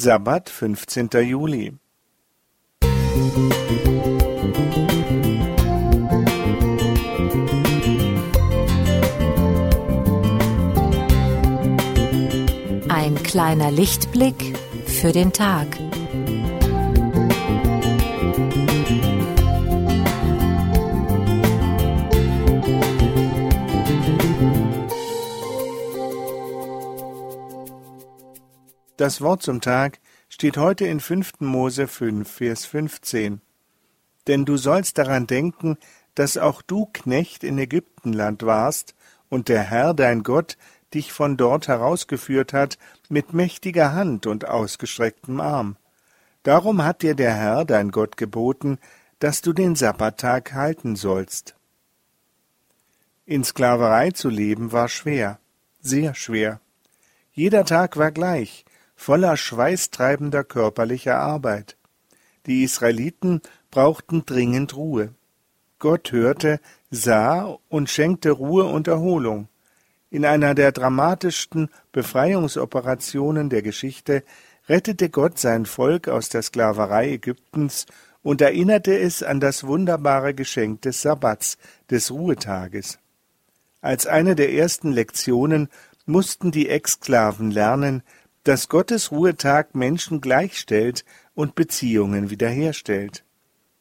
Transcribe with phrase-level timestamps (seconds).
[0.00, 1.10] Sabbat, 15.
[1.26, 1.74] Juli.
[12.88, 15.66] Ein kleiner Lichtblick für den Tag.
[29.00, 29.98] Das Wort zum Tag
[30.28, 31.40] steht heute in 5.
[31.40, 33.40] Mose 5, Vers 15.
[34.26, 35.78] Denn du sollst daran denken,
[36.14, 38.94] dass auch du Knecht in Ägyptenland warst
[39.30, 40.58] und der Herr dein Gott
[40.92, 42.76] dich von dort herausgeführt hat
[43.08, 45.76] mit mächtiger Hand und ausgestrecktem Arm.
[46.42, 48.78] Darum hat dir der Herr dein Gott geboten,
[49.18, 51.56] dass du den Sabbattag halten sollst.
[53.24, 55.38] In Sklaverei zu leben war schwer,
[55.80, 56.60] sehr schwer.
[57.32, 58.66] Jeder Tag war gleich,
[59.00, 61.78] voller schweißtreibender körperlicher Arbeit.
[62.44, 65.14] Die Israeliten brauchten dringend Ruhe.
[65.78, 69.48] Gott hörte, sah und schenkte Ruhe und Erholung.
[70.10, 74.22] In einer der dramatischsten Befreiungsoperationen der Geschichte
[74.68, 77.86] rettete Gott sein Volk aus der Sklaverei Ägyptens
[78.22, 81.56] und erinnerte es an das wunderbare Geschenk des Sabbats,
[81.90, 82.98] des Ruhetages.
[83.80, 85.70] Als eine der ersten Lektionen
[86.04, 88.02] mussten die Exklaven lernen,
[88.44, 93.24] dass Gottes Ruhetag Menschen gleichstellt und Beziehungen wiederherstellt.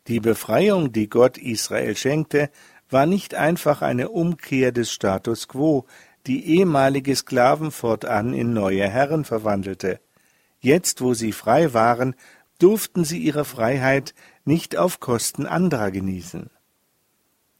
[0.07, 2.49] Die Befreiung, die Gott Israel schenkte,
[2.89, 5.85] war nicht einfach eine Umkehr des Status quo,
[6.25, 9.99] die ehemalige Sklaven fortan in neue Herren verwandelte.
[10.59, 12.15] Jetzt, wo sie frei waren,
[12.57, 16.49] durften sie ihre Freiheit nicht auf Kosten anderer genießen.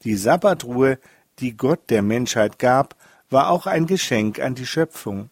[0.04, 1.00] Die Sabbatruhe,
[1.40, 2.96] die Gott der Menschheit gab,
[3.30, 5.30] war auch ein Geschenk an die Schöpfung.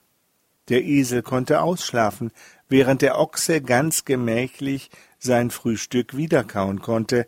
[0.69, 2.31] Der Esel konnte ausschlafen,
[2.67, 7.27] während der Ochse ganz gemächlich sein Frühstück wiederkauen konnte,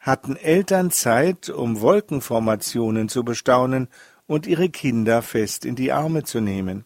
[0.00, 3.88] hatten Eltern Zeit, um Wolkenformationen zu bestaunen
[4.26, 6.84] und ihre Kinder fest in die Arme zu nehmen.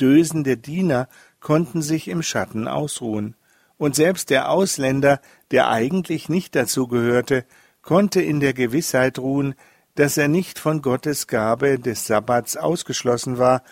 [0.00, 1.08] Dösende Diener
[1.40, 3.34] konnten sich im Schatten ausruhen,
[3.78, 5.20] und selbst der Ausländer,
[5.50, 7.44] der eigentlich nicht dazu gehörte,
[7.82, 9.54] konnte in der Gewissheit ruhen,
[9.96, 13.62] dass er nicht von Gottes Gabe des Sabbats ausgeschlossen war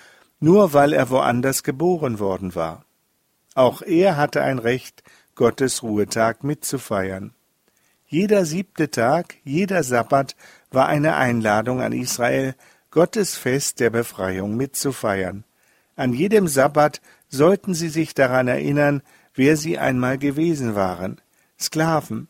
[0.45, 2.85] nur weil er woanders geboren worden war.
[3.55, 5.03] Auch er hatte ein Recht,
[5.37, 7.33] Gottes Ruhetag mitzufeiern.
[8.07, 10.37] Jeder siebte Tag, jeder Sabbat
[10.71, 12.55] war eine Einladung an Israel,
[12.91, 15.45] Gottes Fest der Befreiung mitzufeiern.
[15.97, 17.01] An jedem Sabbat
[17.31, 19.01] sollten sie sich daran erinnern,
[19.35, 21.23] wer sie einmal gewesen waren,
[21.59, 22.29] Sklaven,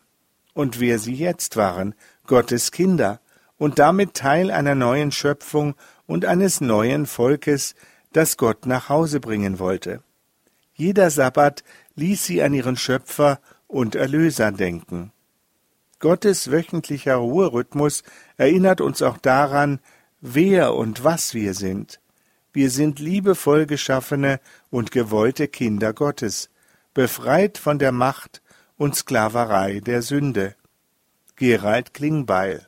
[0.53, 1.97] und wer sie jetzt waren,
[2.29, 3.19] Gottes Kinder,
[3.59, 5.75] und damit Teil einer neuen Schöpfung
[6.07, 7.75] und eines neuen Volkes,
[8.15, 10.03] das Gott nach Hause bringen wollte.
[10.73, 11.63] Jeder Sabbat
[11.97, 15.13] ließ sie an ihren Schöpfer und Erlöser denken.
[15.99, 18.03] Gottes wöchentlicher Ruherhythmus
[18.37, 19.81] erinnert uns auch daran,
[20.21, 22.01] wer und was wir sind.
[22.53, 26.51] Wir sind liebevoll geschaffene und gewollte Kinder Gottes,
[26.93, 28.43] befreit von der Macht
[28.77, 30.55] und Sklaverei der Sünde.
[31.37, 32.67] Gerald Klingbeil